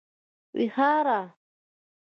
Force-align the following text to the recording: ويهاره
ويهاره 0.55 1.21